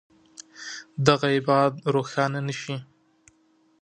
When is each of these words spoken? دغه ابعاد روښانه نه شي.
دغه 1.07 1.27
ابعاد 1.39 1.73
روښانه 1.93 2.39
نه 2.47 2.53
شي. 2.61 2.75